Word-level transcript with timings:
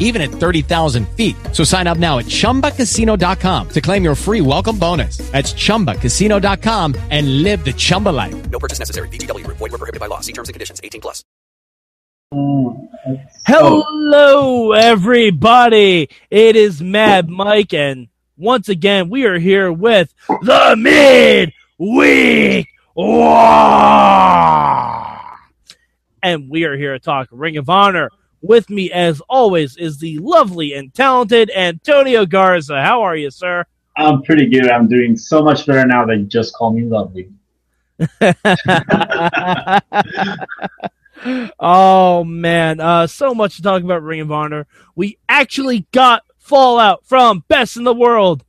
even 0.00 0.20
at 0.20 0.30
30,000 0.30 1.08
feet. 1.10 1.36
So 1.52 1.62
sign 1.62 1.86
up 1.86 1.98
now 1.98 2.18
at 2.18 2.24
chumbacasino.com 2.26 3.68
to 3.68 3.80
claim 3.80 4.02
your 4.02 4.16
free 4.16 4.40
welcome 4.40 4.76
bonus. 4.76 5.18
That's 5.30 5.52
chumbacasino.com 5.52 6.96
and 7.10 7.44
live 7.44 7.64
the 7.64 7.72
Chumba 7.72 8.08
life. 8.08 8.50
No 8.50 8.58
purchase 8.58 8.80
necessary. 8.80 9.08
VGW 9.08 9.44
Group. 9.44 9.58
Void 9.58 9.70
were 9.70 9.78
prohibited 9.78 10.00
by 10.00 10.06
law. 10.06 10.18
See 10.18 10.32
terms 10.32 10.48
and 10.48 10.54
conditions. 10.54 10.80
18 10.82 11.00
plus. 11.00 11.22
Hello, 13.46 14.70
everybody. 14.72 16.08
It 16.30 16.54
is 16.54 16.80
Mad 16.80 17.28
Mike, 17.28 17.74
and 17.74 18.06
once 18.36 18.68
again, 18.68 19.10
we 19.10 19.24
are 19.24 19.38
here 19.38 19.72
with 19.72 20.14
the 20.28 20.76
Midweek 20.78 22.68
War. 22.94 23.18
And 26.22 26.48
we 26.48 26.64
are 26.64 26.76
here 26.76 26.92
to 26.92 27.00
talk 27.00 27.26
Ring 27.32 27.56
of 27.56 27.68
Honor. 27.68 28.10
With 28.42 28.70
me, 28.70 28.90
as 28.90 29.20
always, 29.28 29.76
is 29.76 29.98
the 29.98 30.18
lovely 30.18 30.72
and 30.72 30.94
talented 30.94 31.50
Antonio 31.54 32.24
Garza. 32.24 32.82
How 32.82 33.02
are 33.02 33.16
you, 33.16 33.30
sir? 33.30 33.66
I'm 33.96 34.22
pretty 34.22 34.46
good. 34.46 34.70
I'm 34.70 34.88
doing 34.88 35.16
so 35.16 35.42
much 35.42 35.66
better 35.66 35.86
now 35.86 36.06
that 36.06 36.16
you 36.16 36.24
just 36.24 36.54
call 36.54 36.72
me 36.72 36.84
lovely. 36.84 37.28
oh 41.60 42.24
man, 42.24 42.80
uh, 42.80 43.06
so 43.06 43.34
much 43.34 43.56
to 43.56 43.62
talk 43.62 43.82
about 43.82 44.02
Ring 44.02 44.20
of 44.20 44.32
Honor. 44.32 44.66
We 44.94 45.18
actually 45.28 45.86
got 45.92 46.22
Fallout 46.38 47.04
from 47.04 47.44
Best 47.48 47.76
in 47.76 47.84
the 47.84 47.94
World. 47.94 48.44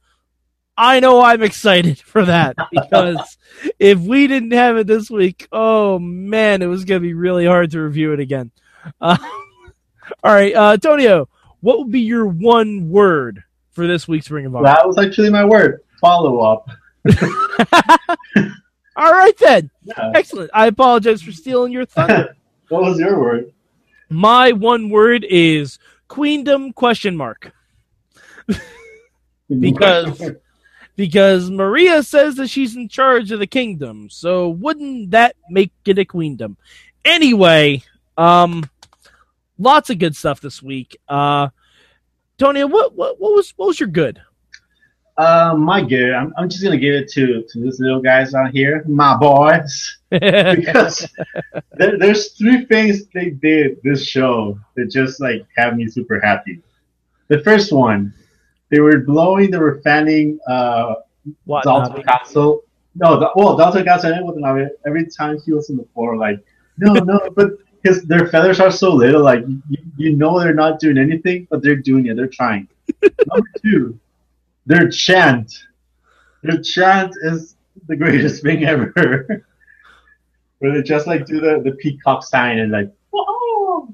I 0.77 1.01
know 1.01 1.21
I'm 1.21 1.43
excited 1.43 1.99
for 1.99 2.25
that 2.25 2.55
because 2.71 3.37
if 3.77 3.99
we 3.99 4.27
didn't 4.27 4.51
have 4.51 4.77
it 4.77 4.87
this 4.87 5.09
week, 5.09 5.47
oh 5.51 5.99
man, 5.99 6.61
it 6.61 6.67
was 6.67 6.85
gonna 6.85 7.01
be 7.01 7.13
really 7.13 7.45
hard 7.45 7.71
to 7.71 7.81
review 7.81 8.13
it 8.13 8.19
again. 8.19 8.51
Uh, 8.99 9.17
all 10.23 10.33
right, 10.33 10.53
uh, 10.53 10.77
Tonio, 10.77 11.27
what 11.61 11.79
would 11.79 11.91
be 11.91 12.01
your 12.01 12.25
one 12.25 12.89
word 12.89 13.43
for 13.71 13.87
this 13.87 14.07
week's 14.07 14.29
Ring 14.29 14.45
of 14.45 14.55
Honor? 14.55 14.65
That 14.65 14.87
was 14.87 14.97
actually 14.97 15.29
my 15.29 15.45
word. 15.45 15.81
Follow 15.99 16.39
up. 16.39 16.69
All 18.95 19.11
right 19.11 19.37
then. 19.37 19.69
Yeah. 19.83 20.11
Excellent. 20.15 20.51
I 20.53 20.67
apologize 20.67 21.21
for 21.21 21.31
stealing 21.31 21.71
your 21.71 21.85
thunder. 21.85 22.35
What 22.69 22.83
was 22.83 22.99
your 22.99 23.19
word? 23.19 23.51
My 24.07 24.53
one 24.53 24.89
word 24.89 25.25
is 25.29 25.77
queendom 26.07 26.71
question 26.71 27.17
mark. 27.17 27.51
Because 29.49 30.31
because 30.95 31.49
Maria 31.49 32.01
says 32.01 32.35
that 32.35 32.49
she's 32.49 32.77
in 32.77 32.87
charge 32.87 33.33
of 33.33 33.39
the 33.39 33.47
kingdom. 33.47 34.09
So 34.09 34.47
wouldn't 34.47 35.11
that 35.11 35.35
make 35.49 35.73
it 35.85 35.99
a 35.99 36.05
queendom? 36.05 36.55
Anyway, 37.03 37.83
um 38.17 38.69
lots 39.61 39.89
of 39.89 39.99
good 39.99 40.15
stuff 40.15 40.41
this 40.41 40.61
week. 40.61 40.97
Uh 41.07 41.49
Tony, 42.37 42.63
what 42.63 42.95
what, 42.95 43.19
what 43.19 43.33
was 43.33 43.53
what 43.57 43.67
was 43.67 43.79
your 43.79 43.89
good? 43.89 44.21
Uh, 45.17 45.53
my 45.55 45.83
good. 45.83 46.13
I'm, 46.13 46.33
I'm 46.37 46.49
just 46.49 46.63
gonna 46.63 46.77
give 46.77 46.95
it 46.95 47.11
to 47.11 47.43
to 47.47 47.59
these 47.59 47.79
little 47.79 48.01
guys 48.01 48.33
out 48.33 48.51
here, 48.51 48.83
my 48.87 49.15
boys, 49.17 49.99
because 50.09 51.07
there, 51.73 51.99
there's 51.99 52.31
three 52.31 52.65
things 52.65 53.05
they 53.13 53.29
did 53.29 53.77
this 53.83 54.03
show 54.03 54.57
that 54.75 54.89
just 54.89 55.21
like 55.21 55.45
have 55.57 55.75
me 55.75 55.87
super 55.87 56.19
happy. 56.19 56.61
The 57.27 57.43
first 57.43 57.71
one, 57.71 58.13
they 58.71 58.79
were 58.79 58.99
blowing, 58.99 59.51
they 59.51 59.59
were 59.59 59.79
fanning 59.83 60.39
uh, 60.47 60.95
what 61.45 61.65
Dalton? 61.65 62.01
Castle. 62.03 62.63
No, 62.95 63.19
the, 63.19 63.29
well, 63.35 63.55
Dalton 63.55 63.83
Castle 63.83 64.13
and 64.13 64.25
Watanabe, 64.25 64.69
every 64.87 65.05
time 65.05 65.39
he 65.45 65.53
was 65.53 65.69
on 65.69 65.77
the 65.77 65.85
floor, 65.93 66.17
like, 66.17 66.43
no, 66.77 66.93
no, 66.93 67.29
but 67.35 67.51
his 67.83 68.03
their 68.03 68.27
feathers 68.27 68.59
are 68.59 68.71
so 68.71 68.93
little, 68.93 69.23
like 69.23 69.43
you, 69.69 69.77
you 69.97 70.15
know 70.15 70.39
they're 70.39 70.53
not 70.53 70.79
doing 70.79 70.97
anything, 70.97 71.47
but 71.49 71.61
they're 71.61 71.75
doing 71.75 72.07
it. 72.07 72.15
They're 72.15 72.27
trying. 72.27 72.67
Number 73.01 73.47
two, 73.61 73.99
their 74.65 74.89
chant. 74.89 75.53
Their 76.43 76.61
chant 76.61 77.13
is 77.23 77.55
the 77.87 77.95
greatest 77.95 78.43
thing 78.43 78.65
ever. 78.65 79.45
Where 80.59 80.73
they 80.73 80.83
just 80.83 81.07
like 81.07 81.25
do 81.25 81.39
the, 81.39 81.61
the 81.63 81.71
peacock 81.71 82.23
sign 82.23 82.59
and 82.59 82.71
like, 82.71 82.91
whoa! 83.11 83.93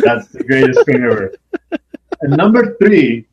That's 0.00 0.28
the 0.28 0.44
greatest 0.44 0.84
thing 0.84 1.02
ever. 1.02 1.32
And 2.20 2.36
number 2.36 2.76
three, 2.76 3.26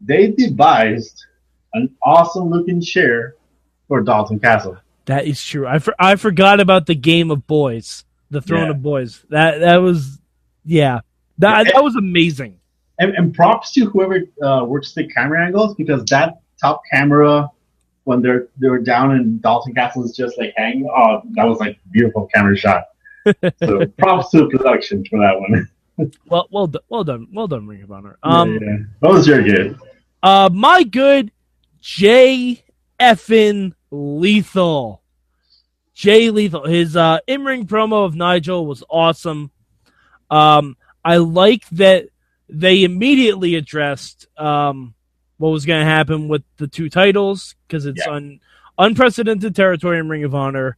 they 0.00 0.30
devised 0.30 1.26
an 1.74 1.94
awesome 2.02 2.50
looking 2.50 2.80
chair 2.80 3.36
for 3.88 4.00
Dalton 4.00 4.38
Castle. 4.38 4.78
That 5.06 5.26
is 5.26 5.44
true. 5.44 5.66
I, 5.66 5.78
for, 5.78 5.94
I 5.98 6.16
forgot 6.16 6.60
about 6.60 6.86
the 6.86 6.94
game 6.94 7.30
of 7.30 7.46
boys, 7.46 8.04
the 8.32 8.42
throne 8.42 8.64
Yeah. 8.64 8.70
of 8.70 8.82
boys. 8.82 9.24
That 9.30 9.60
that 9.60 9.76
was, 9.76 10.18
yeah, 10.64 11.00
that 11.38 11.66
Yeah. 11.66 11.72
that 11.74 11.84
was 11.84 11.94
amazing. 11.96 12.58
And, 12.98 13.14
and 13.14 13.34
props 13.34 13.72
to 13.72 13.86
whoever 13.86 14.20
uh, 14.44 14.64
works 14.64 14.92
the 14.94 15.06
camera 15.08 15.44
angles 15.44 15.74
because 15.76 16.04
that 16.06 16.40
top 16.60 16.82
camera 16.92 17.48
when 18.04 18.20
they're 18.22 18.48
they 18.60 18.68
were 18.68 18.78
down 18.80 19.14
in 19.16 19.38
Dalton 19.40 19.74
Castle 19.74 20.04
is 20.04 20.16
just 20.16 20.36
like 20.38 20.52
hanging. 20.56 20.88
Oh, 20.94 21.22
that 21.36 21.44
was 21.44 21.58
like 21.60 21.78
beautiful 21.92 22.28
camera 22.34 22.56
shot. 22.56 22.84
So 23.62 23.86
props 23.98 24.30
to 24.30 24.38
the 24.38 24.48
production 24.48 25.04
for 25.08 25.18
that 25.20 25.38
one. 25.38 25.68
Well, 26.26 26.48
well, 26.50 26.66
done, 26.66 26.82
well 26.88 27.04
done, 27.04 27.26
well 27.32 27.46
done, 27.46 27.66
Ring 27.66 27.82
of 27.82 27.92
Honor. 27.92 28.16
Um, 28.22 28.54
yeah, 28.54 28.58
yeah. 28.62 28.76
that 29.02 29.10
was 29.10 29.26
your 29.26 29.42
good. 29.42 29.78
uh, 30.22 30.48
my 30.52 30.82
good 30.84 31.30
Jay 31.82 32.64
effin 32.98 33.74
Lethal. 33.90 35.01
Jay 35.94 36.30
Lethal. 36.30 36.66
His 36.66 36.96
uh, 36.96 37.18
in 37.26 37.44
ring 37.44 37.66
promo 37.66 38.04
of 38.04 38.14
Nigel 38.14 38.66
was 38.66 38.82
awesome. 38.88 39.50
Um, 40.30 40.76
I 41.04 41.18
like 41.18 41.68
that 41.70 42.06
they 42.48 42.84
immediately 42.84 43.54
addressed 43.56 44.26
um, 44.38 44.94
what 45.38 45.50
was 45.50 45.66
going 45.66 45.80
to 45.80 45.86
happen 45.90 46.28
with 46.28 46.42
the 46.56 46.68
two 46.68 46.88
titles 46.88 47.54
because 47.66 47.86
it's 47.86 48.02
Yeah. 48.06 48.12
un- 48.14 48.40
unprecedented 48.78 49.54
territory 49.54 49.98
in 49.98 50.08
Ring 50.08 50.24
of 50.24 50.34
Honor. 50.34 50.76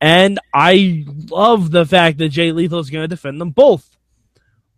And 0.00 0.38
I 0.52 1.04
love 1.30 1.70
the 1.70 1.86
fact 1.86 2.18
that 2.18 2.28
Jay 2.28 2.52
Lethal 2.52 2.78
is 2.80 2.90
going 2.90 3.04
to 3.04 3.08
defend 3.08 3.40
them 3.40 3.50
both. 3.50 3.96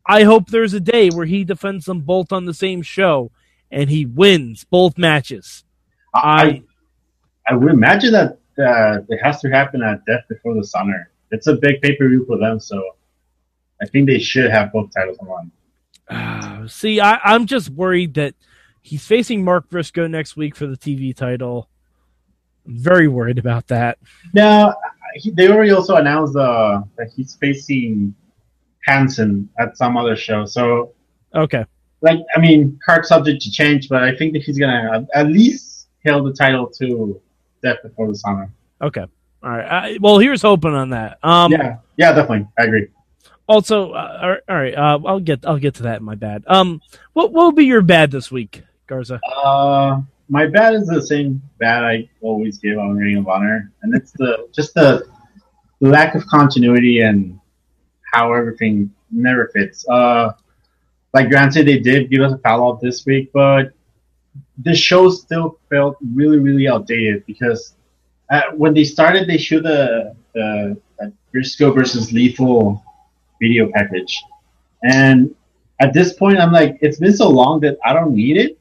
I 0.06 0.22
hope 0.22 0.48
there's 0.48 0.72
a 0.74 0.80
day 0.80 1.10
where 1.10 1.26
he 1.26 1.42
defends 1.42 1.84
them 1.86 2.00
both 2.00 2.32
on 2.32 2.44
the 2.44 2.54
same 2.54 2.82
show 2.82 3.32
and 3.70 3.90
he 3.90 4.06
wins 4.06 4.64
both 4.64 4.96
matches. 4.96 5.64
I 6.14 6.62
I 7.48 7.54
would 7.56 7.72
imagine 7.72 8.12
that 8.12 8.38
uh, 8.58 8.98
it 9.08 9.18
has 9.22 9.40
to 9.40 9.50
happen 9.50 9.82
at 9.82 10.04
Death 10.06 10.24
Before 10.28 10.54
Dishonor. 10.54 11.10
It's 11.30 11.46
a 11.46 11.54
big 11.56 11.80
pay 11.82 11.96
per 11.96 12.08
view 12.08 12.24
for 12.26 12.38
them, 12.38 12.60
so 12.60 12.82
I 13.82 13.86
think 13.86 14.06
they 14.08 14.18
should 14.18 14.50
have 14.50 14.72
both 14.72 14.90
titles 14.94 15.18
on. 15.18 15.50
Uh, 16.08 16.66
see, 16.68 17.00
I, 17.00 17.18
I'm 17.24 17.46
just 17.46 17.70
worried 17.70 18.14
that 18.14 18.34
he's 18.82 19.04
facing 19.06 19.44
Mark 19.44 19.68
Briscoe 19.68 20.06
next 20.06 20.36
week 20.36 20.54
for 20.56 20.66
the 20.66 20.76
TV 20.76 21.14
title. 21.14 21.68
I'm 22.66 22.78
very 22.78 23.08
worried 23.08 23.38
about 23.38 23.66
that. 23.68 23.98
Now, 24.34 24.74
he, 25.14 25.30
they 25.30 25.48
already 25.50 25.70
also 25.72 25.96
announced 25.96 26.36
uh, 26.36 26.82
that 26.96 27.10
he's 27.14 27.34
facing 27.36 28.14
Hanson 28.86 29.48
at 29.58 29.76
some 29.76 29.96
other 29.96 30.16
show. 30.16 30.44
So, 30.46 30.92
Okay. 31.34 31.64
like, 32.02 32.18
I 32.36 32.40
mean, 32.40 32.78
card 32.84 33.04
subject 33.04 33.42
to 33.42 33.50
change, 33.50 33.88
but 33.88 34.02
I 34.04 34.14
think 34.16 34.32
that 34.34 34.42
he's 34.42 34.58
gonna 34.58 35.06
at 35.14 35.26
least 35.26 35.88
held 36.04 36.26
the 36.26 36.32
title 36.32 36.68
to 36.78 37.20
Before 37.82 38.08
Dishonor. 38.08 38.50
Okay. 38.80 39.04
All 39.42 39.50
right. 39.50 39.66
I, 39.66 39.98
well, 40.00 40.18
here's 40.18 40.42
hoping 40.42 40.74
on 40.74 40.90
that. 40.90 41.18
Um, 41.22 41.52
yeah, 41.52 41.76
yeah, 41.96 42.12
definitely, 42.12 42.48
I 42.58 42.64
agree. 42.64 42.88
Also, 43.48 43.92
uh, 43.92 44.18
all 44.22 44.28
right. 44.30 44.40
All 44.48 44.56
right 44.56 44.74
uh, 44.74 44.98
I'll 45.06 45.20
get 45.20 45.46
I'll 45.46 45.58
get 45.58 45.74
to 45.76 45.84
that 45.84 46.00
in 46.00 46.04
my 46.04 46.16
bad. 46.16 46.44
Um, 46.46 46.80
what 47.12 47.32
what 47.32 47.44
will 47.44 47.52
be 47.52 47.64
your 47.64 47.82
bad 47.82 48.10
this 48.10 48.30
week, 48.30 48.62
Garza? 48.86 49.20
Uh, 49.24 50.00
my 50.28 50.46
bad 50.46 50.74
is 50.74 50.88
the 50.88 51.00
same 51.00 51.40
bad 51.58 51.84
I 51.84 52.08
always 52.20 52.58
give 52.58 52.78
on 52.78 52.96
Ring 52.96 53.18
of 53.18 53.28
Honor, 53.28 53.70
and 53.82 53.94
it's 53.94 54.10
the 54.12 54.48
just 54.52 54.74
the 54.74 55.06
lack 55.80 56.14
of 56.16 56.26
continuity 56.26 57.00
and 57.00 57.38
how 58.12 58.32
everything 58.32 58.92
never 59.12 59.48
fits. 59.54 59.86
Uh, 59.88 60.32
like 61.14 61.28
granted, 61.28 61.66
they 61.66 61.78
did 61.78 62.10
give 62.10 62.22
us 62.22 62.32
a 62.32 62.38
follow 62.38 62.72
up 62.72 62.80
this 62.80 63.06
week, 63.06 63.30
but 63.32 63.72
the 64.62 64.74
show 64.74 65.08
still 65.10 65.58
felt 65.70 65.96
really, 66.14 66.38
really 66.38 66.68
outdated 66.68 67.24
because 67.26 67.74
uh, 68.30 68.42
when 68.54 68.74
they 68.74 68.84
started, 68.84 69.28
they 69.28 69.38
showed 69.38 69.64
the 69.64 70.14
the 70.34 70.76
uh, 71.02 71.06
Briscoe 71.32 71.72
versus 71.72 72.12
Lethal 72.12 72.82
video 73.40 73.70
package, 73.72 74.22
and 74.84 75.34
at 75.80 75.92
this 75.92 76.14
point, 76.14 76.38
I'm 76.38 76.52
like, 76.52 76.78
it's 76.80 76.98
been 76.98 77.12
so 77.12 77.28
long 77.28 77.60
that 77.60 77.76
I 77.84 77.92
don't 77.92 78.14
need 78.14 78.36
it 78.36 78.58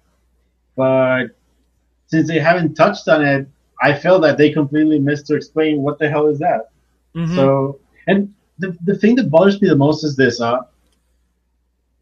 but 0.76 1.28
since 2.08 2.28
they 2.28 2.40
haven't 2.40 2.76
touched 2.76 3.08
on 3.08 3.24
it, 3.26 3.48
I 3.82 3.94
feel 3.94 4.20
that 4.22 4.38
they 4.38 4.52
completely 4.52 5.00
missed 5.00 5.28
to 5.28 5.36
explain 5.36 5.82
what 5.82 6.00
the 6.00 6.10
hell 6.10 6.28
is 6.28 6.40
that. 6.40 6.70
Mhm. 7.16 7.36
So, 7.36 7.80
and 8.08 8.34
the, 8.60 8.76
the 8.86 8.96
thing 8.96 9.16
that 9.16 9.30
bothers 9.30 9.62
me 9.62 9.68
the 9.70 9.76
most 9.76 10.04
is 10.04 10.16
this. 10.16 10.40
Uh, 10.40 10.62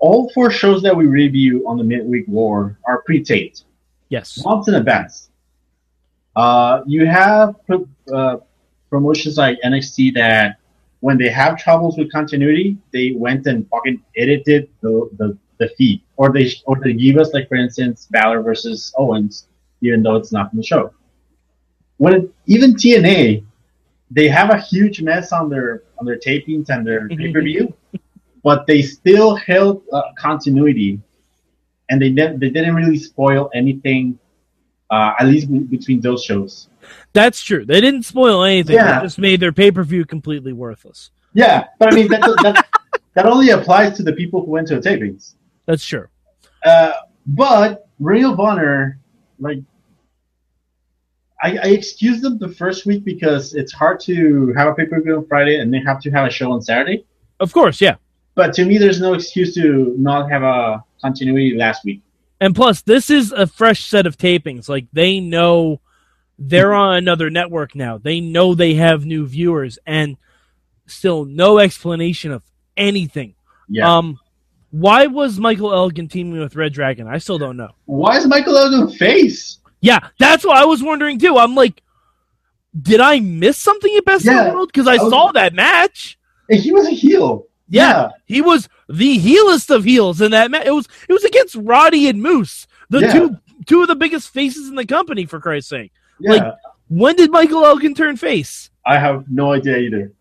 all 0.03 0.29
four 0.33 0.51
shows 0.51 0.81
that 0.81 0.93
we 0.93 1.05
review 1.05 1.65
on 1.65 1.77
the 1.77 1.83
midweek 1.83 2.27
war 2.27 2.77
are 2.85 3.01
pre-taped 3.03 3.63
Yes. 4.09 4.43
months 4.43 4.67
in 4.67 4.75
advance. 4.75 5.29
Uh, 6.35 6.81
you 6.85 7.05
have 7.05 7.55
uh, 8.13 8.37
promotions 8.89 9.37
like 9.37 9.57
NXT 9.63 10.13
that 10.15 10.57
when 10.99 11.17
they 11.17 11.29
have 11.29 11.57
troubles 11.57 11.97
with 11.97 12.11
continuity, 12.11 12.77
they 12.91 13.13
went 13.15 13.47
and 13.47 13.65
fucking 13.69 14.03
edited 14.17 14.69
the, 14.81 15.09
the, 15.19 15.37
the 15.57 15.69
feed, 15.77 16.01
or 16.17 16.33
they 16.33 16.51
or 16.65 16.75
they 16.83 16.93
give 16.93 17.17
us 17.17 17.33
like 17.33 17.47
for 17.47 17.55
instance 17.55 18.07
Balor 18.11 18.41
versus 18.41 18.93
Owens, 18.97 19.47
even 19.81 20.03
though 20.03 20.15
it's 20.15 20.33
not 20.33 20.51
in 20.51 20.57
the 20.57 20.63
show. 20.63 20.93
When 21.97 22.13
it, 22.13 22.33
even 22.45 22.73
TNA, 22.73 23.45
they 24.11 24.27
have 24.27 24.49
a 24.49 24.59
huge 24.59 25.01
mess 25.01 25.31
on 25.31 25.49
their 25.49 25.83
on 25.97 26.05
their 26.05 26.17
tapings 26.17 26.69
and 26.69 26.85
their 26.85 27.07
pay 27.07 27.31
per 27.31 27.41
view, 27.41 27.73
but 28.43 28.67
they 28.67 28.81
still 28.81 29.35
held 29.35 29.83
uh, 29.91 30.01
continuity, 30.17 30.99
and 31.89 32.01
they 32.01 32.09
didn't 32.09 32.39
they 32.39 32.49
didn't 32.49 32.75
really 32.75 32.97
spoil 32.97 33.49
anything 33.53 34.19
uh, 34.89 35.13
at 35.19 35.27
least 35.27 35.51
be- 35.51 35.59
between 35.59 36.01
those 36.01 36.23
shows. 36.23 36.69
That's 37.13 37.41
true. 37.41 37.65
They 37.65 37.81
didn't 37.81 38.03
spoil 38.03 38.43
anything. 38.43 38.75
Yeah. 38.75 38.99
They 38.99 39.05
just 39.05 39.17
made 39.17 39.39
their 39.39 39.51
pay 39.51 39.71
per 39.71 39.83
view 39.83 40.05
completely 40.05 40.53
worthless. 40.53 41.11
Yeah, 41.33 41.65
but 41.79 41.91
I 41.91 41.95
mean 41.95 42.07
that 42.09 42.21
that, 42.21 42.67
that 43.15 43.25
only 43.25 43.49
applies 43.49 43.97
to 43.97 44.03
the 44.03 44.13
people 44.13 44.45
who 44.45 44.51
went 44.51 44.67
to 44.67 44.79
the 44.79 44.87
tapings. 44.87 45.35
That's 45.65 45.85
true. 45.85 46.07
Uh, 46.63 46.91
but 47.25 47.87
Ring 47.99 48.25
of 48.25 48.39
Honor, 48.39 48.99
like, 49.39 49.59
I, 51.41 51.57
I 51.57 51.67
excuse 51.67 52.21
them 52.21 52.37
the 52.37 52.49
first 52.49 52.85
week 52.85 53.03
because 53.03 53.53
it's 53.53 53.73
hard 53.73 53.99
to 54.01 54.53
have 54.53 54.67
a 54.67 54.75
pay 54.75 54.85
per 54.85 55.01
view 55.01 55.17
on 55.17 55.25
Friday 55.27 55.59
and 55.59 55.73
then 55.73 55.81
have 55.83 56.01
to 56.01 56.11
have 56.11 56.27
a 56.27 56.29
show 56.29 56.51
on 56.51 56.61
Saturday. 56.61 57.05
Of 57.39 57.51
course, 57.51 57.81
yeah. 57.81 57.95
But 58.35 58.53
to 58.53 58.65
me, 58.65 58.77
there's 58.77 58.99
no 58.99 59.13
excuse 59.13 59.53
to 59.55 59.93
not 59.97 60.29
have 60.31 60.43
a 60.43 60.83
continuity 61.01 61.55
last 61.55 61.85
week. 61.85 62.01
And 62.41 62.55
plus, 62.55 62.81
this 62.81 63.09
is 63.09 63.31
a 63.31 63.47
fresh 63.47 63.85
set 63.85 64.05
of 64.05 64.17
tapings. 64.17 64.67
Like 64.67 64.87
they 64.91 65.19
know 65.19 65.79
they're 66.39 66.73
on 66.73 66.95
another 66.95 67.29
network 67.29 67.75
now. 67.75 67.97
They 67.97 68.19
know 68.19 68.55
they 68.55 68.73
have 68.73 69.05
new 69.05 69.25
viewers, 69.27 69.77
and 69.85 70.17
still 70.87 71.25
no 71.25 71.59
explanation 71.59 72.31
of 72.31 72.43
anything. 72.75 73.35
Yeah. 73.69 73.97
Um, 73.97 74.19
why 74.71 75.05
was 75.05 75.39
Michael 75.39 75.71
Elgin 75.71 76.07
teaming 76.07 76.39
with 76.39 76.55
Red 76.55 76.73
Dragon? 76.73 77.07
I 77.07 77.19
still 77.19 77.37
don't 77.37 77.55
know. 77.55 77.69
Why 77.85 78.17
is 78.17 78.25
Michael 78.27 78.57
Elgin 78.57 78.89
face? 78.97 79.59
Yeah, 79.81 79.99
that's 80.17 80.43
what 80.43 80.57
I 80.57 80.65
was 80.65 80.81
wondering 80.81 81.19
too. 81.19 81.37
I'm 81.37 81.53
like, 81.55 81.81
did 82.81 82.99
I 82.99 83.19
miss 83.19 83.57
something 83.59 83.95
at 83.95 84.03
Best 84.05 84.25
in 84.25 84.35
the 84.35 84.51
World? 84.51 84.69
Because 84.73 84.87
I 84.87 84.95
I 84.95 84.97
was- 85.03 85.11
saw 85.11 85.31
that 85.33 85.53
match. 85.53 86.17
And 86.49 86.59
he 86.59 86.71
was 86.73 86.87
a 86.87 86.91
heel. 86.91 87.45
Yeah, 87.73 88.09
he 88.25 88.41
was 88.41 88.69
the 88.87 89.17
heelest 89.17 89.71
of 89.71 89.83
heels 89.83 90.21
in 90.21 90.31
that 90.31 90.51
match. 90.51 90.65
It 90.67 90.71
was 90.71 90.87
it 91.09 91.13
was 91.13 91.23
against 91.23 91.55
Roddy 91.55 92.07
and 92.07 92.21
Moose, 92.21 92.67
the 92.89 92.99
Yeah. 93.01 93.11
two 93.13 93.37
two 93.65 93.81
of 93.81 93.87
the 93.87 93.95
biggest 93.95 94.29
faces 94.29 94.69
in 94.69 94.75
the 94.75 94.85
company. 94.85 95.25
For 95.25 95.39
Christ's 95.39 95.69
sake, 95.69 95.91
Yeah. 96.19 96.31
Like- 96.31 96.53
when 96.89 97.15
did 97.15 97.31
Michael 97.31 97.65
Elgin 97.65 97.95
turn 97.95 98.17
face? 98.17 98.69
I 98.85 98.99
have 98.99 99.25
no 99.29 99.53
idea 99.53 99.77
either. 99.77 100.11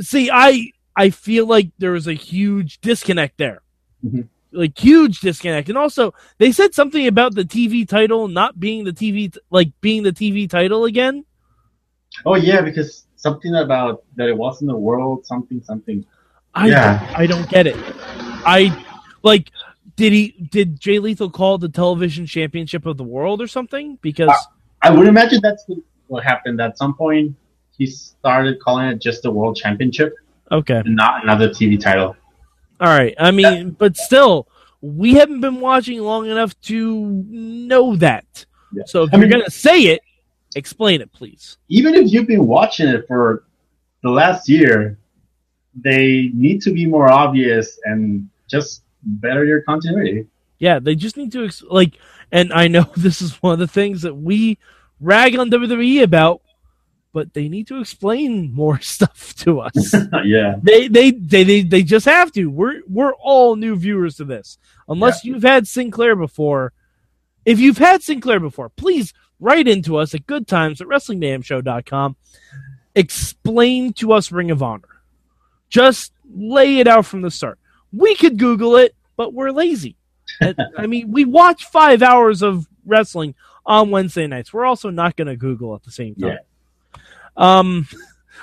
See, 0.00 0.30
I 0.32 0.70
I 0.94 1.10
feel 1.10 1.46
like 1.46 1.70
there 1.78 1.92
was 1.92 2.06
a 2.06 2.12
huge 2.14 2.80
disconnect 2.80 3.38
there, 3.38 3.62
Mhm. 4.04 4.28
like 4.52 4.78
huge 4.78 5.20
disconnect. 5.20 5.68
And 5.68 5.78
also, 5.78 6.14
they 6.38 6.52
said 6.52 6.74
something 6.74 7.06
about 7.06 7.34
the 7.34 7.44
TV 7.44 7.84
title 7.84 8.28
not 8.28 8.60
being 8.60 8.84
the 8.84 8.92
TV, 8.92 9.28
t- 9.32 9.40
like 9.50 9.72
being 9.80 10.02
the 10.04 10.12
TV 10.12 10.46
title 10.48 10.84
again. 10.84 11.24
Oh 12.26 12.36
yeah, 12.36 12.60
because 12.60 13.06
something 13.16 13.54
about 13.56 14.04
that 14.16 14.28
it 14.28 14.36
wasn't 14.36 14.68
the 14.70 14.76
world, 14.76 15.26
something, 15.26 15.60
something. 15.62 16.04
I 16.54 16.68
Yeah. 16.68 17.14
I 17.16 17.26
don't 17.26 17.48
get 17.48 17.66
it. 17.66 17.76
I 18.44 18.76
like. 19.22 19.50
Did 19.96 20.12
he? 20.12 20.30
Did 20.50 20.80
Jay 20.80 20.98
Lethal 20.98 21.30
call 21.30 21.58
the 21.58 21.68
television 21.68 22.26
championship 22.26 22.86
of 22.86 22.96
the 22.96 23.04
world 23.04 23.42
or 23.42 23.46
something? 23.46 23.98
Because 24.00 24.30
uh, 24.30 24.34
I 24.82 24.90
would 24.90 25.06
imagine 25.06 25.40
that's 25.42 25.64
what- 25.66 25.78
what 26.06 26.24
happened. 26.24 26.60
At 26.60 26.76
some 26.78 26.94
point, 26.94 27.36
he 27.78 27.86
started 27.86 28.58
calling 28.60 28.88
it 28.88 29.00
just 29.00 29.22
the 29.22 29.30
World 29.30 29.56
Championship 29.56 30.14
okay, 30.50 30.78
and 30.78 30.96
not 30.96 31.22
another 31.22 31.48
TV 31.50 31.78
title. 31.78 32.16
all 32.80 32.88
right. 32.88 33.14
I 33.18 33.30
mean, 33.30 33.70
but 33.70 33.96
still, 33.96 34.48
we 34.80 35.14
haven't 35.14 35.40
been 35.40 35.60
watching 35.60 36.00
long 36.00 36.26
enough 36.28 36.58
to 36.62 37.00
know 37.28 37.94
that. 37.96 38.44
Yeah. 38.72 38.82
So 38.86 39.04
if 39.04 39.14
I 39.14 39.18
you're 39.18 39.28
mean- 39.28 39.38
gonna 39.38 39.50
say 39.50 39.82
it, 39.82 40.00
explain 40.56 41.00
it, 41.00 41.12
please. 41.12 41.58
Even 41.68 41.94
if 41.94 42.10
you've 42.10 42.26
been 42.26 42.46
watching 42.46 42.88
it 42.88 43.04
for 43.06 43.44
the 44.02 44.10
last 44.10 44.48
year, 44.48 44.98
they 45.74 46.30
need 46.34 46.62
to 46.62 46.72
be 46.72 46.86
more 46.86 47.10
obvious 47.10 47.78
and 47.84 48.28
just 48.48 48.82
better 49.02 49.44
your 49.44 49.62
continuity. 49.62 50.26
Yeah, 50.58 50.78
they 50.78 50.94
just 50.94 51.16
need 51.16 51.32
to 51.32 51.44
ex- 51.44 51.62
like, 51.62 51.94
and 52.32 52.52
I 52.52 52.68
know 52.68 52.82
this 52.96 53.22
is 53.22 53.42
one 53.42 53.52
of 53.52 53.58
the 53.58 53.66
things 53.66 54.02
that 54.02 54.14
we 54.14 54.58
rag 55.00 55.36
on 55.36 55.50
WWE 55.50 56.02
about, 56.02 56.42
but 57.12 57.34
they 57.34 57.48
need 57.48 57.66
to 57.68 57.80
explain 57.80 58.52
more 58.54 58.80
stuff 58.80 59.34
to 59.36 59.60
us. 59.60 59.94
yeah. 60.24 60.56
they, 60.62 60.88
they 60.88 61.10
they 61.10 61.44
they 61.44 61.62
they 61.62 61.82
just 61.82 62.06
have 62.06 62.32
to. 62.32 62.46
We're 62.46 62.82
we're 62.88 63.14
all 63.14 63.56
new 63.56 63.76
viewers 63.76 64.16
to 64.16 64.24
this, 64.24 64.58
unless 64.88 65.24
you've 65.24 65.42
had 65.42 65.66
Sinclair 65.66 66.16
before. 66.16 66.72
If 67.46 67.58
you've 67.58 67.78
had 67.78 68.02
Sinclair 68.02 68.38
before, 68.38 68.68
please 68.68 69.14
write 69.40 69.66
into 69.66 69.96
us 69.96 70.14
at 70.14 70.26
good 70.26 70.46
times 70.46 70.82
at 70.82 70.86
wrestlingmayhemshow.com. 70.86 72.16
Explain 72.94 73.94
to 73.94 74.12
us 74.12 74.30
Ring 74.30 74.50
of 74.50 74.62
Honor. 74.62 74.89
Just 75.70 76.12
lay 76.32 76.78
it 76.78 76.86
out 76.86 77.06
from 77.06 77.22
the 77.22 77.30
start. 77.30 77.58
We 77.92 78.14
could 78.14 78.38
Google 78.38 78.76
it, 78.76 78.94
but 79.16 79.32
we're 79.32 79.50
lazy. 79.50 79.96
I 80.76 80.86
mean, 80.86 81.10
we 81.10 81.24
watch 81.24 81.64
five 81.66 82.02
hours 82.02 82.42
of 82.42 82.66
wrestling 82.84 83.34
on 83.66 83.90
Wednesday 83.90 84.26
nights. 84.26 84.52
We're 84.52 84.64
also 84.64 84.90
not 84.90 85.16
going 85.16 85.28
to 85.28 85.36
Google 85.36 85.74
at 85.74 85.82
the 85.82 85.90
same 85.90 86.14
time. 86.14 86.38
Yeah. 86.96 87.02
Um, 87.36 87.88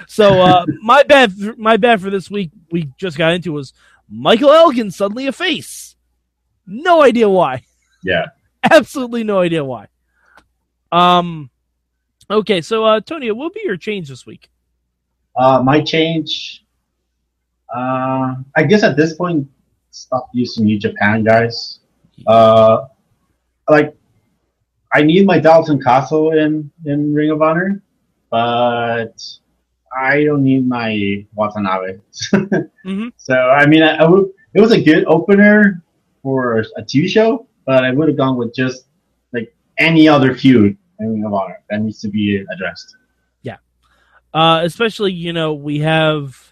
so 0.07 0.41
uh, 0.41 0.65
my 0.81 1.03
bad, 1.03 1.33
my 1.57 1.77
bad 1.77 2.01
for 2.01 2.09
this 2.09 2.29
week. 2.29 2.51
We 2.71 2.89
just 2.97 3.17
got 3.17 3.33
into 3.33 3.51
was 3.51 3.73
Michael 4.09 4.51
Elgin 4.51 4.91
suddenly 4.91 5.27
a 5.27 5.31
face. 5.31 5.95
No 6.65 7.01
idea 7.01 7.29
why. 7.29 7.63
Yeah. 8.03 8.27
Absolutely 8.63 9.23
no 9.23 9.39
idea 9.39 9.63
why. 9.63 9.87
Um. 10.91 11.49
Okay, 12.29 12.59
so 12.61 12.83
uh, 12.83 12.99
Tony, 12.99 13.31
what 13.31 13.37
will 13.37 13.49
be 13.51 13.61
your 13.63 13.77
change 13.77 14.09
this 14.09 14.25
week? 14.25 14.49
Uh, 15.37 15.61
my 15.63 15.81
change. 15.81 16.65
Uh, 17.73 18.35
I 18.55 18.63
guess 18.63 18.83
at 18.83 18.95
this 18.95 19.13
point, 19.13 19.47
stop 19.91 20.29
using 20.33 20.65
New 20.65 20.79
Japan 20.79 21.23
guys. 21.23 21.79
Uh, 22.25 22.85
like, 23.69 23.95
I 24.93 25.03
need 25.03 25.25
my 25.25 25.39
Dalton 25.39 25.81
Castle 25.81 26.31
in 26.31 26.71
in 26.85 27.13
Ring 27.13 27.31
of 27.31 27.41
Honor, 27.41 27.81
but 28.31 29.13
I 29.95 30.23
don't 30.23 30.43
need 30.43 30.67
my 30.67 31.25
Watanabe. 31.35 31.99
Mhm. 32.85 33.11
So 33.17 33.33
I 33.35 33.65
mean, 33.65 33.83
I, 33.83 33.97
I 33.97 34.07
would. 34.07 34.29
It 34.53 34.61
was 34.61 34.71
a 34.71 34.81
good 34.81 35.03
opener 35.07 35.83
for 36.23 36.59
a 36.77 36.81
TV 36.81 37.07
show, 37.09 37.47
but 37.65 37.83
I 37.83 37.91
would 37.91 38.07
have 38.07 38.17
gone 38.17 38.37
with 38.37 38.55
just 38.55 38.85
like 39.33 39.53
any 39.77 40.07
other 40.07 40.33
feud 40.33 40.77
in 40.99 41.13
Ring 41.13 41.25
of 41.25 41.33
Honor 41.33 41.59
that 41.69 41.81
needs 41.81 41.99
to 42.01 42.07
be 42.07 42.43
addressed. 42.51 42.95
Yeah, 43.43 43.57
uh, 44.33 44.61
especially, 44.63 45.11
you 45.11 45.33
know, 45.33 45.53
we 45.53 45.79
have 45.79 46.46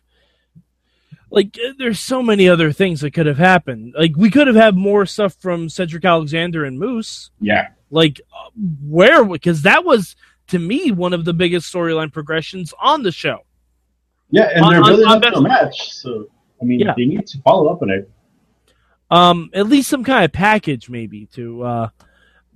like 1.36 1.56
uh, 1.64 1.74
there's 1.78 2.00
so 2.00 2.24
many 2.24 2.50
other 2.50 2.72
things 2.72 3.02
that 3.02 3.12
could 3.12 3.28
have 3.28 3.38
happened. 3.38 3.94
Like 3.96 4.14
we 4.18 4.32
could 4.32 4.48
have 4.48 4.56
had 4.56 4.76
more 4.76 5.06
stuff 5.06 5.36
from 5.36 5.70
Cedric 5.70 6.04
Alexander 6.06 6.66
and 6.66 6.80
Moose. 6.80 7.30
Yeah. 7.40 7.68
Like 7.92 8.20
uh, 8.34 8.50
where 8.84 9.24
because 9.24 9.62
that 9.64 9.86
was 9.86 10.16
to 10.48 10.58
me 10.60 10.90
one 10.92 11.14
of 11.14 11.26
the 11.26 11.34
biggest 11.34 11.72
storyline 11.72 12.12
progressions 12.12 12.74
on 12.82 13.04
the 13.04 13.12
show. 13.12 13.40
Yeah, 14.32 14.50
and 14.56 14.64
On- 14.66 14.72
they're 14.72 14.82
on- 14.82 14.88
building 15.20 15.26
on 15.38 15.46
a 15.46 15.48
match, 15.48 15.92
so 15.94 16.28
I 16.62 16.66
mean, 16.66 16.80
Yeah. 16.80 16.94
they 16.98 17.06
need 17.06 17.28
to 17.28 17.38
follow 17.42 17.68
up 17.72 17.82
on 17.84 17.90
it. 17.92 18.10
um 19.12 19.52
at 19.54 19.68
least 19.68 19.88
some 19.90 20.04
kind 20.04 20.26
of 20.26 20.32
package 20.32 20.90
maybe 20.90 21.28
to 21.28 21.62
uh 21.62 21.90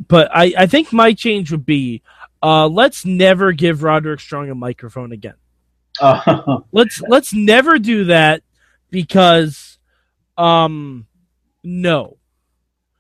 but 0.07 0.31
i 0.33 0.51
i 0.57 0.65
think 0.65 0.91
my 0.91 1.13
change 1.13 1.51
would 1.51 1.63
be 1.65 2.01
uh 2.41 2.67
let's 2.67 3.05
never 3.05 3.51
give 3.51 3.83
roderick 3.83 4.19
strong 4.19 4.49
a 4.49 4.55
microphone 4.55 5.11
again 5.11 5.35
Uh, 6.01 6.57
let's 6.71 7.01
let's 7.01 7.33
never 7.33 7.77
do 7.77 8.05
that 8.05 8.41
because 8.91 9.77
um 10.37 11.05
no 11.63 12.17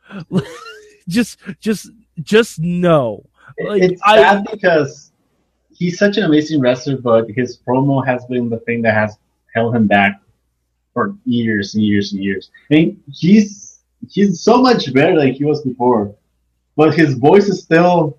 just 1.07 1.37
just 1.59 1.89
just 2.21 2.59
no 2.59 3.25
Like, 3.63 3.81
it's 3.83 4.01
I- 4.05 4.17
sad 4.17 4.47
because 4.51 5.11
he's 5.73 5.97
such 5.97 6.17
an 6.17 6.23
amazing 6.23 6.59
wrestler, 6.61 6.97
but 6.97 7.29
his 7.29 7.57
promo 7.57 8.05
has 8.05 8.25
been 8.25 8.49
the 8.49 8.59
thing 8.59 8.81
that 8.83 8.93
has 8.93 9.17
held 9.55 9.75
him 9.75 9.87
back 9.87 10.19
for 10.93 11.15
years 11.25 11.75
and 11.75 11.83
years 11.83 12.11
and 12.13 12.21
years. 12.23 12.51
I 12.69 12.73
mean, 12.75 13.03
he's 13.11 13.79
he's 14.09 14.41
so 14.41 14.61
much 14.61 14.91
better 14.93 15.17
than 15.17 15.33
he 15.33 15.43
was 15.45 15.61
before, 15.61 16.13
but 16.75 16.93
his 16.93 17.13
voice 17.15 17.47
is 17.47 17.63
still. 17.63 18.17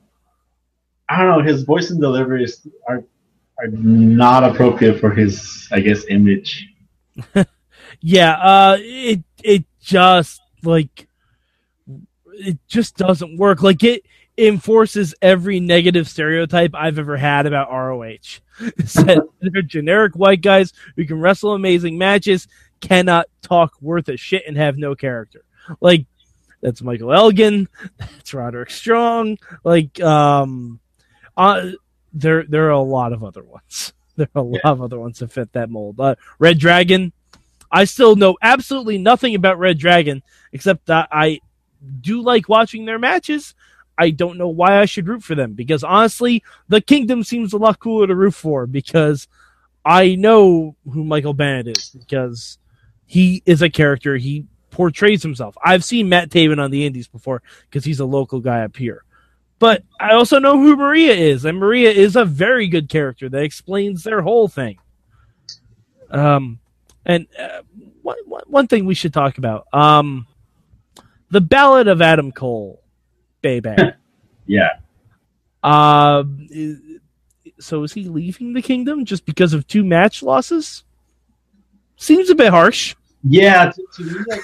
I 1.08 1.18
don't 1.18 1.28
know. 1.38 1.44
His 1.44 1.64
voice 1.64 1.90
and 1.90 2.00
delivery 2.00 2.46
are 2.88 3.02
are 3.58 3.66
not 3.68 4.44
appropriate 4.44 5.00
for 5.00 5.10
his, 5.10 5.68
I 5.72 5.80
guess, 5.80 6.04
image. 6.08 6.66
Yeah, 8.00 8.32
uh, 8.32 8.76
it 8.80 9.22
it 9.42 9.64
just 9.80 10.40
like 10.62 11.06
it 12.32 12.58
just 12.68 12.96
doesn't 12.96 13.36
work. 13.38 13.62
Like 13.62 13.82
it 13.84 14.04
enforces 14.38 15.14
every 15.20 15.60
negative 15.60 16.08
stereotype 16.08 16.74
I've 16.74 16.98
ever 16.98 17.16
had 17.16 17.46
about 17.46 17.70
ROH. 17.70 18.40
They're 19.40 19.62
generic 19.62 20.14
white 20.14 20.40
guys 20.40 20.72
who 20.96 21.04
can 21.04 21.20
wrestle 21.20 21.52
amazing 21.52 21.98
matches, 21.98 22.48
cannot 22.80 23.26
talk 23.42 23.74
worth 23.80 24.08
a 24.08 24.16
shit, 24.16 24.44
and 24.46 24.56
have 24.56 24.78
no 24.78 24.94
character. 24.94 25.44
Like 25.80 26.06
that's 26.62 26.82
Michael 26.82 27.12
Elgin, 27.12 27.68
that's 27.98 28.32
Roderick 28.32 28.70
Strong. 28.70 29.38
Like 29.64 30.00
um, 30.00 30.80
uh, 31.36 31.70
there 32.12 32.44
there 32.44 32.66
are 32.66 32.70
a 32.70 32.80
lot 32.80 33.12
of 33.12 33.24
other 33.24 33.42
ones. 33.42 33.92
There 34.16 34.28
are 34.34 34.42
a 34.42 34.44
lot 34.44 34.64
of 34.64 34.82
other 34.82 34.98
ones 34.98 35.20
that 35.20 35.32
fit 35.32 35.50
that 35.54 35.70
mold. 35.70 35.98
Uh, 35.98 36.14
Red 36.38 36.58
Dragon. 36.58 37.10
I 37.70 37.84
still 37.84 38.16
know 38.16 38.36
absolutely 38.42 38.98
nothing 38.98 39.34
about 39.34 39.58
Red 39.58 39.78
Dragon 39.78 40.22
except 40.52 40.86
that 40.86 41.08
I 41.12 41.40
do 42.00 42.20
like 42.22 42.48
watching 42.48 42.84
their 42.84 42.98
matches. 42.98 43.54
I 43.96 44.10
don't 44.10 44.38
know 44.38 44.48
why 44.48 44.80
I 44.80 44.86
should 44.86 45.08
root 45.08 45.22
for 45.22 45.34
them 45.34 45.52
because 45.52 45.84
honestly, 45.84 46.42
the 46.68 46.80
Kingdom 46.80 47.22
seems 47.22 47.52
a 47.52 47.58
lot 47.58 47.78
cooler 47.78 48.06
to 48.06 48.14
root 48.14 48.34
for 48.34 48.66
because 48.66 49.28
I 49.84 50.14
know 50.14 50.74
who 50.90 51.04
Michael 51.04 51.34
Bennett 51.34 51.78
is 51.78 51.90
because 51.90 52.58
he 53.06 53.42
is 53.46 53.62
a 53.62 53.70
character. 53.70 54.16
He 54.16 54.46
portrays 54.70 55.22
himself. 55.22 55.56
I've 55.64 55.84
seen 55.84 56.08
Matt 56.08 56.30
Taven 56.30 56.62
on 56.62 56.70
the 56.70 56.86
Indies 56.86 57.08
before 57.08 57.42
because 57.68 57.84
he's 57.84 58.00
a 58.00 58.04
local 58.04 58.40
guy 58.40 58.62
up 58.62 58.76
here. 58.76 59.04
But 59.58 59.84
I 60.00 60.14
also 60.14 60.38
know 60.38 60.58
who 60.58 60.76
Maria 60.76 61.12
is, 61.12 61.44
and 61.44 61.58
Maria 61.58 61.90
is 61.90 62.16
a 62.16 62.24
very 62.24 62.66
good 62.66 62.88
character 62.88 63.28
that 63.28 63.42
explains 63.42 64.02
their 64.02 64.22
whole 64.22 64.48
thing. 64.48 64.78
Um, 66.08 66.58
and 67.06 67.26
uh, 67.38 67.62
one, 68.02 68.16
one 68.46 68.66
thing 68.66 68.84
we 68.86 68.94
should 68.94 69.12
talk 69.12 69.38
about 69.38 69.66
um, 69.72 70.26
the 71.30 71.40
Ballad 71.40 71.88
of 71.88 72.02
Adam 72.02 72.32
Cole, 72.32 72.82
baby. 73.42 73.74
Yeah. 74.46 74.70
uh, 75.62 76.24
so 77.60 77.84
is 77.84 77.92
he 77.92 78.04
leaving 78.04 78.52
the 78.52 78.62
kingdom 78.62 79.04
just 79.04 79.24
because 79.24 79.52
of 79.52 79.64
two 79.68 79.84
match 79.84 80.24
losses? 80.24 80.82
Seems 81.94 82.30
a 82.30 82.34
bit 82.34 82.50
harsh. 82.50 82.96
Yeah, 83.22 83.70
to, 83.70 83.86
to 83.94 84.02
me, 84.02 84.24
like, 84.26 84.40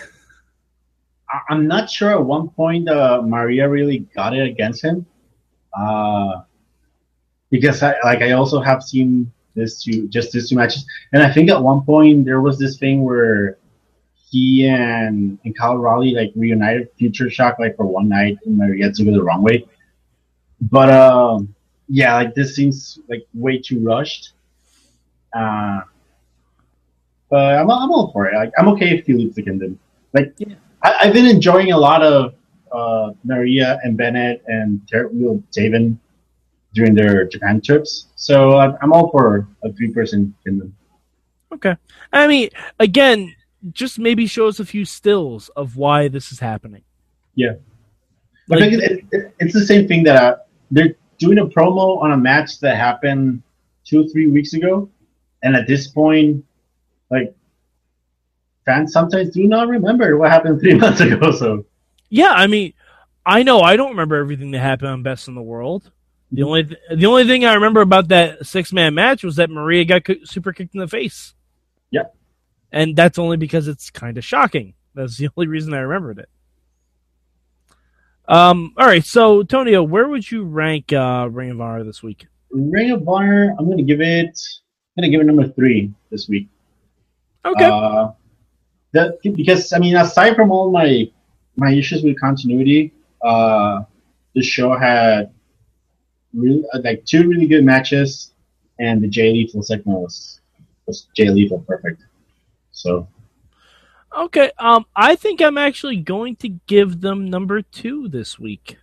I, 1.28 1.40
I'm 1.48 1.66
not 1.66 1.90
sure 1.90 2.12
at 2.12 2.24
one 2.24 2.50
point 2.50 2.88
uh, 2.88 3.20
Maria 3.22 3.68
really 3.68 4.00
got 4.14 4.32
it 4.32 4.48
against 4.48 4.84
him. 4.84 5.06
Uh, 5.76 6.42
because 7.50 7.82
I 7.82 7.96
like 8.04 8.22
I 8.22 8.32
also 8.32 8.60
have 8.60 8.82
seen 8.82 9.32
this 9.56 9.82
two 9.82 10.06
just 10.08 10.30
these 10.32 10.48
two 10.48 10.54
matches, 10.56 10.86
and 11.12 11.22
I 11.22 11.32
think 11.32 11.50
at 11.50 11.60
one 11.60 11.82
point 11.82 12.24
there 12.24 12.40
was 12.40 12.58
this 12.58 12.78
thing 12.78 13.02
where 13.02 13.58
he 14.30 14.68
and 14.68 15.38
and 15.44 15.56
Kyle 15.58 15.72
O'Reilly 15.72 16.12
like 16.14 16.30
reunited 16.36 16.88
Future 16.98 17.28
Shock 17.30 17.58
like 17.58 17.76
for 17.76 17.86
one 17.86 18.08
night, 18.08 18.38
and 18.46 18.58
took 18.58 19.06
it 19.08 19.12
the 19.12 19.22
wrong 19.22 19.42
way. 19.42 19.66
But 20.60 20.90
um, 20.90 21.54
yeah, 21.88 22.14
like 22.14 22.34
this 22.34 22.54
seems 22.54 23.00
like 23.08 23.26
way 23.34 23.58
too 23.58 23.80
rushed. 23.80 24.32
Uh, 25.32 25.80
but 27.28 27.56
I'm, 27.58 27.70
I'm 27.70 27.90
all 27.90 28.12
for 28.12 28.26
it. 28.26 28.34
Like, 28.34 28.52
I'm 28.58 28.68
okay 28.68 28.96
if 28.96 29.06
he 29.06 29.12
leaves 29.12 29.34
the 29.34 29.42
kingdom. 29.42 29.78
Like, 30.12 30.32
Yeah. 30.38 30.54
I, 30.82 30.96
I've 31.00 31.12
been 31.12 31.26
enjoying 31.26 31.72
a 31.72 31.76
lot 31.78 32.02
of 32.02 32.34
uh, 32.72 33.12
Maria 33.24 33.78
and 33.82 33.96
Bennett 33.96 34.42
and 34.46 34.80
Ter- 34.90 35.10
Taven 35.10 35.98
during 36.76 36.94
their 36.94 37.24
Japan 37.24 37.60
trips. 37.60 38.08
So 38.16 38.58
I'm, 38.58 38.92
all 38.92 39.10
for 39.10 39.48
a 39.64 39.72
three 39.72 39.90
person 39.90 40.34
kingdom. 40.44 40.76
Okay. 41.52 41.74
I 42.12 42.28
mean, 42.28 42.50
again, 42.78 43.34
just 43.72 43.98
maybe 43.98 44.26
show 44.26 44.46
us 44.46 44.60
a 44.60 44.64
few 44.64 44.84
stills 44.84 45.48
of 45.56 45.76
why 45.76 46.08
this 46.08 46.30
is 46.30 46.38
happening. 46.38 46.82
Yeah. 47.34 47.54
Like- 48.48 48.62
I 48.62 48.70
think 48.70 48.82
it, 48.82 49.04
it, 49.10 49.34
it's 49.40 49.54
the 49.54 49.64
same 49.64 49.88
thing 49.88 50.04
that 50.04 50.22
uh, 50.22 50.36
they're 50.70 50.94
doing 51.18 51.38
a 51.38 51.46
promo 51.46 52.00
on 52.02 52.12
a 52.12 52.16
match 52.16 52.60
that 52.60 52.76
happened 52.76 53.42
two 53.84 54.02
or 54.04 54.08
three 54.08 54.28
weeks 54.28 54.52
ago. 54.52 54.90
And 55.42 55.56
at 55.56 55.66
this 55.66 55.88
point, 55.88 56.44
like, 57.10 57.34
fans 58.66 58.92
sometimes 58.92 59.30
do 59.30 59.44
not 59.48 59.68
remember 59.68 60.16
what 60.18 60.30
happened 60.30 60.60
three 60.60 60.74
months 60.84 61.00
ago. 61.00 61.32
So, 61.32 61.64
Yeah, 62.10 62.32
I 62.32 62.46
mean, 62.46 62.74
I 63.24 63.42
know 63.42 63.60
I 63.60 63.76
don't 63.76 63.90
remember 63.90 64.16
everything 64.16 64.50
that 64.50 64.60
happened 64.60 64.90
on 64.90 65.02
Best 65.02 65.26
in 65.26 65.34
the 65.34 65.42
World. 65.42 65.90
The 66.36 66.42
only 66.42 66.64
th- 66.64 66.78
the 66.94 67.06
only 67.06 67.24
thing 67.26 67.44
I 67.44 67.54
remember 67.54 67.80
about 67.80 68.08
that 68.08 68.46
six 68.46 68.72
man 68.72 68.94
match 68.94 69.24
was 69.24 69.36
that 69.36 69.50
Maria 69.50 69.84
got 69.84 70.04
co- 70.04 70.22
super 70.24 70.52
kicked 70.52 70.74
in 70.74 70.80
the 70.80 70.88
face. 70.88 71.34
Yep. 71.92 72.14
and 72.72 72.94
that's 72.96 73.18
only 73.18 73.36
because 73.36 73.68
it's 73.68 73.90
kind 73.90 74.18
of 74.18 74.24
shocking. 74.24 74.74
That's 74.94 75.16
the 75.16 75.28
only 75.36 75.48
reason 75.48 75.72
I 75.72 75.78
remembered 75.78 76.18
it. 76.18 76.28
Um. 78.28 78.74
All 78.76 78.86
right. 78.86 79.04
So, 79.04 79.42
Tonio, 79.44 79.82
where 79.82 80.08
would 80.08 80.30
you 80.30 80.44
rank 80.44 80.92
uh, 80.92 81.28
Ring 81.30 81.50
of 81.50 81.60
Honor 81.60 81.84
this 81.84 82.02
week? 82.02 82.26
Ring 82.50 82.90
of 82.90 83.08
Honor, 83.08 83.54
I'm 83.58 83.68
gonna 83.68 83.82
give 83.82 84.00
it. 84.00 84.38
I'm 84.96 85.02
gonna 85.02 85.10
give 85.10 85.20
it 85.20 85.24
number 85.24 85.46
three 85.48 85.92
this 86.10 86.28
week. 86.28 86.48
Okay. 87.44 87.64
Uh, 87.64 88.10
that 88.92 89.18
because 89.22 89.72
I 89.72 89.78
mean, 89.78 89.96
aside 89.96 90.34
from 90.34 90.50
all 90.50 90.70
my 90.72 91.08
my 91.56 91.72
issues 91.72 92.02
with 92.02 92.18
continuity, 92.20 92.92
uh, 93.22 93.82
the 94.34 94.42
show 94.42 94.76
had 94.76 95.32
really, 96.36 96.64
like 96.82 97.04
two 97.04 97.28
really 97.28 97.46
good 97.46 97.64
matches, 97.64 98.32
and 98.78 99.02
the 99.02 99.08
Jay 99.08 99.32
Lethal 99.32 99.62
segment 99.62 100.00
was 100.00 100.40
was 100.86 101.08
Jay 101.16 101.28
Lethal 101.30 101.60
perfect. 101.60 102.02
So 102.72 103.08
Okay. 104.16 104.50
Um, 104.58 104.86
I 104.96 105.14
think 105.14 105.42
I'm 105.42 105.58
actually 105.58 105.96
going 105.96 106.36
to 106.36 106.48
give 106.48 107.00
them 107.00 107.28
number 107.28 107.60
two 107.60 108.08
this 108.08 108.38
week. 108.38 108.78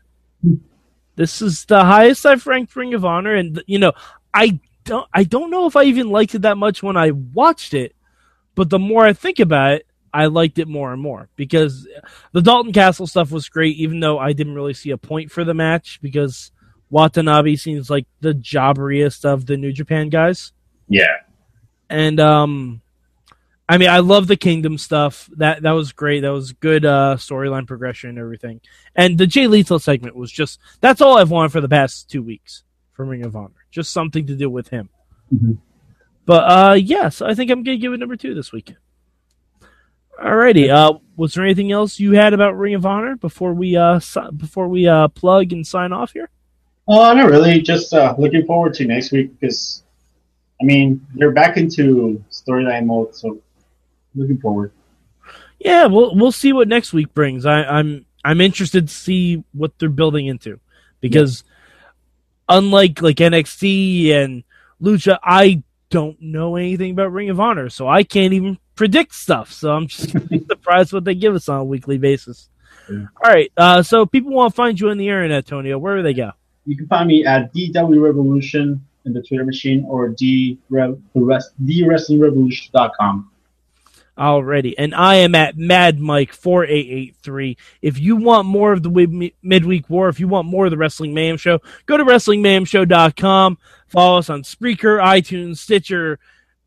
This 1.15 1.41
is 1.41 1.65
the 1.65 1.83
highest 1.83 2.25
I've 2.25 2.45
ranked 2.45 2.75
Ring 2.75 2.93
of 2.93 3.05
Honor, 3.05 3.35
and 3.35 3.61
you 3.67 3.79
know, 3.79 3.93
I 4.33 4.59
don't, 4.83 5.07
I 5.13 5.23
don't 5.23 5.51
know 5.51 5.67
if 5.67 5.75
I 5.75 5.83
even 5.83 6.09
liked 6.09 6.35
it 6.35 6.41
that 6.41 6.57
much 6.57 6.81
when 6.81 6.97
I 6.97 7.11
watched 7.11 7.73
it, 7.73 7.95
but 8.55 8.69
the 8.69 8.79
more 8.79 9.05
I 9.05 9.13
think 9.13 9.39
about 9.39 9.73
it, 9.73 9.87
I 10.11 10.25
liked 10.25 10.59
it 10.59 10.67
more 10.67 10.91
and 10.91 11.01
more 11.01 11.29
because 11.35 11.87
the 12.31 12.41
Dalton 12.41 12.73
Castle 12.73 13.07
stuff 13.07 13.31
was 13.31 13.47
great, 13.47 13.77
even 13.77 13.99
though 13.99 14.19
I 14.19 14.33
didn't 14.33 14.55
really 14.55 14.73
see 14.73 14.89
a 14.89 14.97
point 14.97 15.31
for 15.31 15.43
the 15.43 15.53
match 15.53 15.99
because 16.01 16.51
Watanabe 16.93 17.55
seems 17.55 17.89
like 17.89 18.05
the 18.21 18.33
jobberiest 18.33 19.25
of 19.25 19.47
the 19.47 19.57
New 19.57 19.73
Japan 19.73 20.09
guys 20.09 20.51
yeah, 20.87 21.21
and 21.89 22.19
um 22.19 22.81
I 23.67 23.77
mean 23.79 23.89
I 23.89 23.99
love 23.99 24.27
the 24.27 24.35
kingdom 24.37 24.77
stuff. 24.77 25.27
That 25.37 25.63
that 25.63 25.71
was 25.71 25.91
great. 25.93 26.19
That 26.19 26.33
was 26.33 26.51
good 26.51 26.85
uh 26.85 27.15
storyline 27.17 27.65
progression 27.65 28.09
and 28.11 28.19
everything. 28.19 28.61
And 28.95 29.17
the 29.17 29.25
Jay 29.25 29.47
Lethal 29.47 29.79
segment 29.79 30.15
was 30.15 30.31
just 30.31 30.59
that's 30.81 31.01
all 31.01 31.17
I've 31.17 31.31
wanted 31.31 31.51
for 31.51 31.61
the 31.61 31.69
past 31.69 32.09
two 32.11 32.21
weeks 32.21 32.63
from 32.91 33.07
Ring 33.09 33.25
of 33.25 33.35
Honor. 33.35 33.65
Just 33.71 33.91
something 33.91 34.27
to 34.27 34.35
do 34.35 34.49
with 34.49 34.67
him. 34.67 34.89
Mhm. 35.33 35.57
But 36.25 36.43
uh 36.51 36.73
yes, 36.73 37.21
I 37.21 37.33
think 37.33 37.49
I'm 37.49 37.63
gonna 37.63 37.77
give 37.77 37.93
it 37.93 37.99
number 37.99 38.17
two 38.17 38.35
this 38.35 38.51
week. 38.51 38.75
Alrighty. 40.21 40.69
Uh 40.69 40.99
was 41.15 41.33
there 41.33 41.43
anything 41.45 41.71
else 41.71 41.99
you 41.99 42.11
had 42.11 42.33
about 42.33 42.57
Ring 42.57 42.75
of 42.75 42.85
Honor 42.85 43.15
before 43.15 43.53
we 43.53 43.75
uh 43.77 43.99
si- 43.99 44.31
before 44.35 44.67
we 44.67 44.87
uh 44.87 45.07
plug 45.07 45.51
and 45.53 45.65
sign 45.65 45.91
off 45.93 46.11
here? 46.11 46.29
Uh, 46.87 47.13
not 47.13 47.29
really. 47.29 47.61
Just 47.61 47.93
uh, 47.93 48.15
looking 48.17 48.45
forward 48.45 48.73
to 48.75 48.85
next 48.85 49.11
week 49.11 49.39
because 49.39 49.83
I 50.61 50.65
mean 50.65 51.05
they're 51.15 51.31
back 51.31 51.57
into 51.57 52.23
storyline 52.29 52.85
mode, 52.85 53.15
so 53.15 53.39
looking 54.15 54.37
forward. 54.39 54.71
Yeah, 55.59 55.85
we'll 55.85 56.15
we'll 56.15 56.31
see 56.31 56.51
what 56.51 56.67
next 56.67 56.93
week 56.93 57.13
brings. 57.13 57.45
I, 57.45 57.63
I'm 57.63 58.05
I'm 58.25 58.41
interested 58.41 58.87
to 58.87 58.93
see 58.93 59.43
what 59.53 59.77
they're 59.79 59.89
building 59.89 60.27
into 60.27 60.59
because 60.99 61.43
unlike 62.49 63.01
like 63.01 63.17
NXT 63.17 64.11
and 64.11 64.43
Lucha, 64.81 65.19
I 65.23 65.63
don't 65.89 66.21
know 66.21 66.55
anything 66.55 66.91
about 66.91 67.13
Ring 67.13 67.29
of 67.29 67.39
Honor, 67.39 67.69
so 67.69 67.87
I 67.87 68.03
can't 68.03 68.33
even 68.33 68.57
predict 68.75 69.13
stuff. 69.15 69.51
So 69.51 69.71
I'm 69.71 69.87
just 69.87 70.11
surprised 70.47 70.91
what 70.91 71.05
they 71.05 71.15
give 71.15 71.35
us 71.35 71.47
on 71.47 71.59
a 71.59 71.63
weekly 71.63 71.97
basis. 71.97 72.49
Yeah. 72.89 73.05
All 73.23 73.31
right, 73.31 73.51
uh, 73.55 73.83
so 73.83 74.05
people 74.05 74.33
want 74.33 74.53
to 74.53 74.55
find 74.55 74.77
you 74.77 74.89
on 74.89 74.97
the 74.97 75.07
internet, 75.07 75.45
Tonio. 75.45 75.77
Where 75.77 75.95
do 75.95 76.03
they 76.03 76.13
go? 76.13 76.31
You 76.65 76.77
can 76.77 76.87
find 76.87 77.07
me 77.07 77.25
at 77.25 77.53
DW 77.53 78.01
Revolution 78.01 78.83
in 79.05 79.13
the 79.13 79.21
Twitter 79.21 79.45
machine 79.45 79.85
or 79.87 80.09
D 80.09 80.57
rest 80.69 80.99
DWrestlingRevolution.com. 81.15 83.29
already. 84.17 84.77
And 84.77 84.95
I 84.95 85.15
am 85.15 85.35
at 85.35 85.57
Mad 85.57 85.99
Mike 85.99 86.33
four 86.33 86.65
eight 86.65 86.87
eight 86.89 87.15
three. 87.21 87.57
If 87.81 87.99
you 87.99 88.15
want 88.15 88.47
more 88.47 88.71
of 88.71 88.83
the 88.83 89.31
midweek 89.41 89.89
war, 89.89 90.09
if 90.09 90.19
you 90.19 90.27
want 90.27 90.47
more 90.47 90.65
of 90.65 90.71
the 90.71 90.77
Wrestling 90.77 91.13
Mayhem 91.13 91.37
Show, 91.37 91.59
go 91.85 91.97
to 91.97 92.05
WrestlingMayhemShow.com. 92.05 93.57
Follow 93.87 94.19
us 94.19 94.29
on 94.29 94.43
Spreaker, 94.43 95.03
iTunes, 95.03 95.57
Stitcher, 95.57 96.19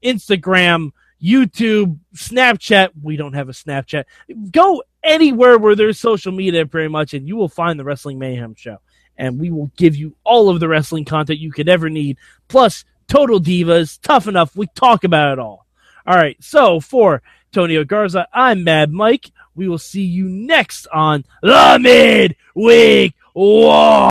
Instagram, 0.03 0.91
YouTube, 1.23 1.99
Snapchat. 2.15 2.91
We 3.03 3.17
don't 3.17 3.33
have 3.33 3.49
a 3.49 3.53
Snapchat. 3.53 4.05
Go 4.51 4.83
anywhere 5.03 5.59
where 5.59 5.75
there's 5.75 5.99
social 5.99 6.33
media, 6.33 6.67
pretty 6.67 6.89
much, 6.89 7.15
and 7.15 7.27
you 7.27 7.37
will 7.37 7.49
find 7.49 7.81
the 7.81 7.85
Wrestling 7.85 8.19
Mayhem 8.19 8.55
Show. 8.55 8.79
And 9.19 9.39
we 9.39 9.51
will 9.51 9.71
give 9.77 9.97
you 9.97 10.15
all 10.25 10.49
of 10.49 10.61
the 10.61 10.69
wrestling 10.69 11.05
content 11.05 11.39
you 11.39 11.53
could 11.53 11.69
ever 11.69 11.89
need, 11.89 12.19
plus 12.49 12.85
Total 13.09 13.41
Divas, 13.41 14.01
Tough 14.01 14.27
Enough. 14.27 14.57
We 14.57 14.67
talk 14.75 15.05
about 15.05 15.33
it 15.33 15.39
all. 15.39 15.67
All 16.07 16.17
right. 16.17 16.37
So 16.43 16.81
for 16.81 17.23
Tonio 17.53 17.85
Garza, 17.85 18.29
I'm 18.33 18.65
Mad 18.65 18.93
Mike. 18.93 19.31
We 19.55 19.69
will 19.69 19.79
see 19.79 20.03
you 20.03 20.29
next 20.29 20.87
on 20.93 21.25
the 21.43 21.79
Midweek 21.81 23.15
War. 23.35 24.11